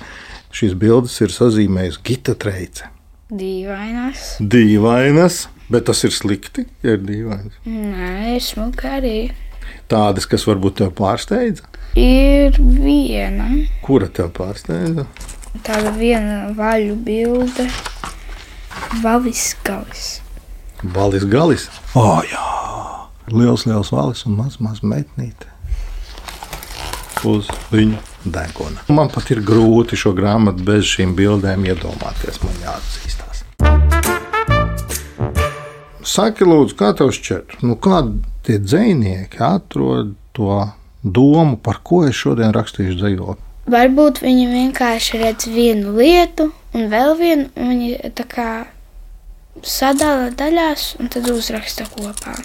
Šīs 0.53 0.77
bildes 0.77 1.17
ir 1.25 1.33
sazīmējusi 1.33 2.03
Gita 2.05 2.37
Treice. 2.37 2.91
Dīvainas. 3.33 4.37
Dīvainas, 4.39 5.41
bet 5.73 5.89
tas 5.89 6.05
ir 6.05 6.13
slikti, 6.15 6.67
ja 6.85 6.93
ir 6.95 7.01
dīvainas. 7.03 7.57
Nē, 7.65 8.37
smuka 8.45 8.99
arī. 9.01 9.17
Tādas, 9.91 10.29
kas 10.29 10.45
varbūt 10.47 10.77
tev 10.83 10.93
pārsteidza. 10.95 11.65
Ir 11.97 12.53
viena. 12.61 13.49
Kura 13.81 14.07
tev 14.13 14.29
pārsteidza? 14.37 15.09
Tāda 15.65 15.91
viena 15.97 16.51
vaļu 16.55 16.95
bilde. 17.01 17.65
Valis 19.03 19.55
galis. 19.63 20.07
Valis 20.83 21.25
galis. 21.29 21.67
O, 21.93 22.01
oh, 22.01 22.21
jā, 22.27 22.45
liels, 23.33 23.65
liels 23.69 23.91
valis 23.93 24.25
un 24.29 24.37
maz, 24.39 24.59
maz 24.63 24.83
metnīte. 24.85 25.49
Uz 27.27 27.49
viņa 27.73 27.99
deguna. 28.31 28.83
Man 28.93 29.09
pat 29.13 29.31
ir 29.33 29.41
grūti 29.45 29.97
šo 29.99 30.13
grāmatu 30.17 30.65
bez 30.67 30.85
šīm 30.89 31.15
bildēm 31.17 31.65
iedomāties. 31.67 32.41
Man 32.45 32.59
jāatzīstās. 32.61 33.43
Saki, 36.07 36.45
lūdzu, 36.47 36.77
kā 36.79 36.93
tev 36.95 37.11
šķiet, 37.11 37.57
nu, 37.67 37.75
kādi 37.83 38.21
tie 38.47 38.61
dzinieki 38.63 39.41
atrod 39.43 40.13
to 40.37 40.61
domu, 41.03 41.57
par 41.59 41.81
ko 41.83 42.05
es 42.07 42.15
šodien 42.15 42.53
rakstīšu 42.55 42.95
dzīvot? 43.01 43.43
Varbūt 43.67 44.21
viņi 44.23 44.45
vienkārši 44.47 45.19
redz 45.19 45.49
vienu 45.51 45.91
lietu, 45.97 46.47
un 46.77 46.89
vēl 46.91 47.13
vienu, 47.19 47.49
viņi 47.57 48.13
tā 48.17 48.27
kā 48.29 48.49
sadala 49.65 50.29
daļās, 50.37 50.93
un 51.01 51.11
tad 51.13 51.29
uzraksta 51.33 51.87
kopā. 51.91 52.37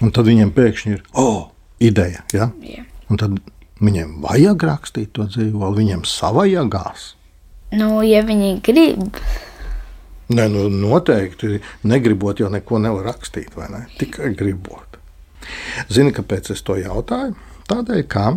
Un 0.00 0.14
tad 0.14 0.30
viņiem 0.30 0.54
pēkšņi 0.56 0.94
ir, 0.96 1.02
oh, 1.18 1.50
ideja. 1.82 2.24
Ja? 2.32 2.50
Jā. 2.64 2.86
Un 3.10 3.20
tad 3.20 3.40
viņiem 3.82 4.20
vajag 4.24 4.66
rakstīt 4.70 5.12
to 5.16 5.26
dzīvolu, 5.28 5.80
viņiem 5.82 6.06
savajagās. 6.08 7.14
Nu, 7.74 8.00
ja 8.06 8.24
viņi 8.26 8.56
grib, 8.66 9.20
Nē, 10.30 10.44
nu, 10.46 10.68
noteikti 10.70 11.56
negribot, 11.90 12.38
jau 12.38 12.46
neko 12.54 12.78
nevar 12.78 13.08
rakstīt, 13.08 13.50
vai 13.58 13.66
ne? 13.72 13.80
Tikai 13.98 14.30
gribot. 14.38 14.98
Zini, 15.90 16.12
kāpēc 16.14 16.52
es 16.54 16.62
to 16.62 16.76
jautāju? 16.78 17.34
Tādēļ, 17.66 18.02
ka 18.10 18.36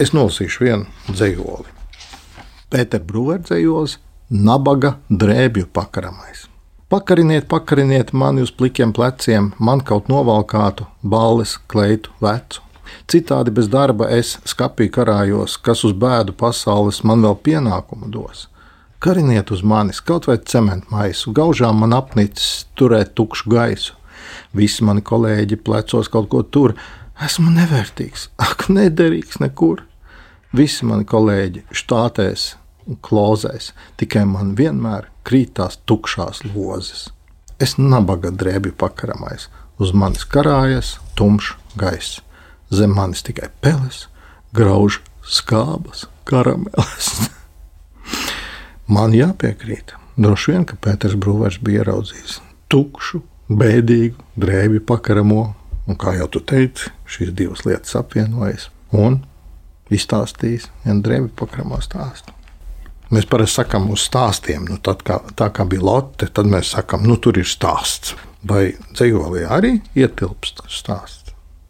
es 0.00 0.14
nolasīšu 0.16 0.64
vienu 0.64 1.10
dzīvoli. 1.10 1.74
Pēters 2.72 3.04
Brūvers 3.04 3.50
dzīvols, 3.50 3.98
nabaga 4.30 4.96
drēbju 5.10 5.68
pakaramais. 5.72 6.46
Pakariniet, 6.88 7.48
pakariniet 7.48 8.12
mani 8.12 8.42
uz 8.42 8.52
plikiem 8.54 8.92
pleciem, 8.94 9.52
man 9.58 9.80
kaut 9.82 10.08
novalkātu, 10.10 10.86
balles, 11.02 11.56
kleitu, 11.66 12.12
vecu. 12.22 12.62
Citādi 13.10 13.50
bez 13.50 13.66
darba 13.70 14.06
es 14.14 14.36
skapī 14.46 14.86
karājos, 14.90 15.56
kas 15.58 15.82
uz 15.86 15.94
bēdu 15.94 16.34
pasaules 16.38 17.02
man 17.02 17.22
vēl 17.26 17.34
pienākumu 17.42 18.10
dos. 18.10 18.46
Kariniet 19.02 19.50
uz 19.50 19.62
manis 19.62 20.00
kaut 20.00 20.26
vai 20.30 20.38
cementu 20.38 20.94
maisu, 20.94 21.32
gaužām 21.34 21.82
man 21.82 21.94
apnicis 21.94 22.66
turēt 22.78 23.14
tukšu 23.18 23.50
gaisu. 23.50 23.94
Visi 24.54 24.86
mani 24.86 25.02
kolēģi 25.02 25.58
plecos 25.62 26.08
kaut 26.10 26.30
ko 26.30 26.42
tur. 26.42 26.74
Esmu 27.22 27.50
nevērtīgs, 27.50 28.30
ak, 28.42 28.68
nederīgs 28.68 29.40
nekur. 29.42 29.82
Visi 30.56 30.86
mani 30.86 31.06
kolēģi 31.08 31.66
štātēs 31.74 32.54
klozēs, 33.02 33.72
tikai 34.00 34.24
man 34.28 34.54
vienmēr 34.58 35.10
krītās 35.26 35.78
tukšās 35.88 36.44
lozes. 36.54 37.08
Es 37.58 37.76
nabaga 37.80 38.30
drēbju 38.30 38.76
pakaramais, 38.78 39.48
uz 39.80 39.92
manis 39.96 40.26
karājas 40.28 40.96
tumšs 41.16 41.54
gaiss. 41.80 42.20
Zem 42.70 42.94
manis 42.96 43.22
tikai 43.26 43.48
peles, 43.62 44.06
grauž 44.56 45.00
skābas, 45.22 46.06
karameles. 46.28 47.12
Man 48.96 49.14
jāpiekrīt. 49.14 49.94
Droši 50.16 50.52
vien, 50.52 50.64
ka 50.64 50.78
Pēters 50.80 51.16
Brūvers 51.18 51.58
bija 51.62 51.82
ieraudzījis 51.82 52.38
tukšu, 52.72 53.20
bēdīgu 53.50 54.22
drēbju 54.40 54.82
pakaramo, 54.86 55.42
un 55.86 55.98
kā 56.00 56.16
jau 56.18 56.28
tu 56.30 56.42
teici, 56.42 56.90
šīs 57.06 57.34
divas 57.36 57.66
lietas 57.66 57.94
apvienojas 57.98 58.70
un 58.94 59.20
izstāstījis 59.92 60.70
vienu 60.84 61.04
drēbju 61.06 61.34
pakaramo 61.38 61.78
stāstu. 61.84 62.35
Mēs 63.14 63.26
parasti 63.30 63.60
sakām 63.60 63.90
uz 63.94 64.02
stāstiem, 64.08 64.64
nu, 64.66 64.80
tad, 64.82 65.04
kā, 65.06 65.20
tā 65.38 65.46
kā 65.54 65.66
bija 65.68 65.84
lote, 65.86 66.26
tad 66.26 66.48
mēs 66.50 66.72
sakām, 66.74 67.04
nu 67.06 67.14
tur 67.22 67.38
ir 67.38 67.46
stāsts. 67.46 68.16
Vai 68.46 68.72
dzīvolī 68.94 69.44
arī 69.50 69.76
ietilpst 69.98 70.64
stāsts? 70.70 71.22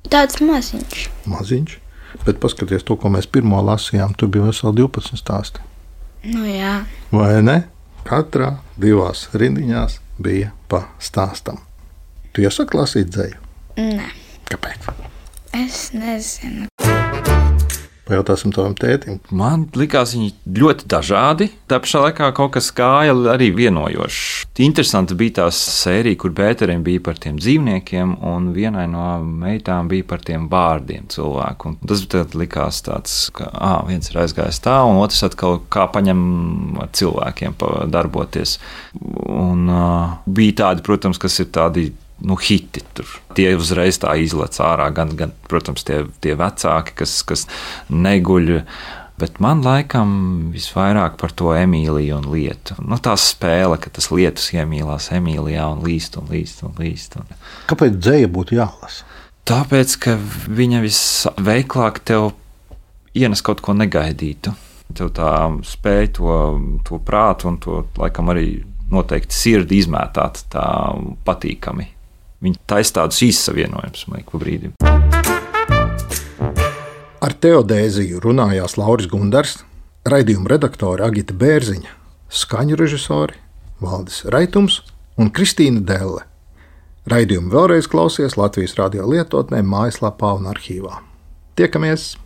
tāds 0.06 0.38
maziņš. 0.38 1.00
Maziņš, 1.26 1.72
bet 2.24 2.38
paskatieties 2.40 2.84
to, 2.86 2.94
ko 3.00 3.10
mēs 3.10 3.26
pirmo 3.26 3.58
lasījām, 3.66 4.14
tur 4.14 4.30
bija 4.30 4.46
veseli 4.46 4.78
12 4.78 5.18
stāsti. 5.18 5.64
Nu, 6.30 6.44
jā, 6.46 6.76
Vai 7.10 7.40
ne? 7.42 7.56
Katrā 8.06 8.52
divās 8.78 9.26
rindiņās 9.34 9.98
bija 10.22 10.52
pa 10.70 10.84
stāstam. 11.02 11.58
Tu 12.32 12.46
iesaki 12.46 12.78
lasīt 12.78 13.10
dzēju? 13.10 13.42
nē, 13.82 14.08
Kāpēc? 14.46 14.86
es 15.58 15.88
nezinu. 15.92 16.70
Pajautāsim 18.06 18.52
tavam 18.54 18.74
tētim. 18.78 19.16
Man 19.34 19.64
likās, 19.74 20.12
viņi 20.14 20.28
ļoti 20.54 20.86
dažādi. 20.92 21.48
Tā 21.66 21.80
pašā 21.82 22.04
laikā 22.04 22.28
kaut 22.36 22.52
kas 22.54 22.68
gāja 22.76 23.16
arī 23.32 23.48
vienojošs. 23.56 24.44
Interesanti 24.62 25.16
bija 25.18 25.40
tā 25.40 25.46
sērija, 25.50 26.18
kur 26.22 26.30
Bēteriem 26.36 26.84
bija 26.86 27.02
par 27.08 27.18
tiem 27.18 27.40
dzīvniekiem, 27.40 28.14
un 28.30 28.52
vienai 28.54 28.86
no 28.92 29.08
meitām 29.26 29.90
bija 29.90 30.06
par 30.06 30.22
tiem 30.22 30.46
vārdiem 30.52 31.10
cilvēku. 31.10 31.74
Un 31.74 31.90
tas 31.90 32.06
likās 32.38 32.78
tāds, 32.86 33.18
ka 33.34 33.50
ah, 33.50 33.80
viens 33.90 34.06
ir 34.12 34.22
aizgājis 34.22 34.62
tā, 34.62 34.78
un 34.86 35.02
otrs 35.02 35.26
atkal 35.26 35.58
kā 35.66 35.88
paņem 35.90 36.22
ar 36.86 36.94
cilvēkiem 36.94 37.58
darboties. 37.90 38.60
Un 39.26 39.66
uh, 39.66 40.18
bija 40.30 40.60
tādi, 40.62 40.86
protams, 40.86 41.18
kas 41.18 41.42
ir 41.42 41.50
tādi 41.50 41.90
nu, 42.18 42.36
hiti. 42.40 42.82
Tur. 42.96 43.08
Tie 43.36 43.50
uzreiz 43.58 44.00
tā 44.02 44.14
izlaiž 44.20 44.60
ārā, 44.64 44.90
gan, 44.94 45.16
gan 45.18 45.34
protams, 45.50 45.84
tie, 45.86 46.04
tie 46.24 46.36
vecāki, 46.38 46.96
kas, 47.02 47.18
kas 47.26 47.46
neguļ. 47.92 48.60
Bet 49.16 49.38
man 49.40 49.62
laikam 49.64 50.10
visvairāk 50.52 51.16
par 51.20 51.32
to 51.32 51.54
Emīliju 51.56 52.18
un 52.18 52.26
lietu. 52.34 52.76
Nu, 52.84 52.98
tā 53.00 53.14
spēle, 53.16 53.78
ka 53.80 53.88
tas 53.88 54.10
lietus 54.12 54.50
iemīlās 54.52 55.08
Emīlijā 55.16 55.70
un 55.72 55.80
līst 55.86 56.18
un 56.20 56.28
līst 56.28 56.60
un 56.66 56.76
līst. 56.76 57.16
Un... 57.16 57.38
Kāpēc 57.70 57.96
dzēja 57.96 58.28
būtu 58.32 58.58
jālasa? 58.58 59.08
Tāpēc, 59.48 59.96
ka 60.02 60.18
viņa 60.52 60.82
visveiklāk 60.84 62.02
tev 62.04 62.32
ienes 63.16 63.40
kaut 63.46 63.62
ko 63.64 63.72
negaidītu. 63.78 64.52
Tev 64.96 65.10
tā 65.16 65.32
spēja 65.66 66.12
to, 66.18 66.38
to 66.86 67.00
prātu 67.02 67.48
un 67.50 67.60
to 67.62 67.84
laikam 67.96 68.34
arī 68.34 68.50
noteikti 68.92 69.34
sirdi 69.34 69.80
izmētāt 69.80 70.44
tā 70.52 70.66
patīkami. 71.26 71.95
Viņa 72.44 72.60
taisa 72.68 73.00
tādus 73.00 73.22
īsavienojumus, 73.24 74.04
man 74.10 74.20
liekas, 74.20 74.40
brīdim. 74.42 74.74
Ar 77.24 77.32
teodēziju 77.42 78.20
runājās 78.22 78.76
Lauris 78.76 79.08
Gundars, 79.10 79.56
raidījuma 80.06 80.52
redaktore 80.52 81.06
Agita 81.06 81.34
Bērziņa, 81.34 81.94
skaņu 82.28 82.76
režisori 82.78 83.40
Valdis 83.80 84.22
Raitums 84.32 84.82
un 85.16 85.32
Kristīna 85.32 85.80
Delle. 85.88 86.26
Raidījumu 87.08 87.52
vēlreiz 87.54 87.88
klausies 87.88 88.36
Latvijas 88.36 88.76
radio 88.80 89.06
lietotnē, 89.08 89.62
mājaslapā 89.64 90.36
un 90.36 90.50
arhīvā. 90.52 91.00
Tiekamies! 91.56 92.25